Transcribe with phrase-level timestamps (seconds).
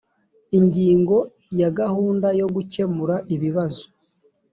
[0.57, 1.17] ingingo
[1.59, 3.83] ya gahunda yo gukemura ibibazo